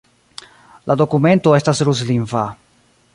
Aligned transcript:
La 0.91 0.95
dokumento 1.01 1.55
estas 1.59 1.83
ruslingva. 1.91 2.47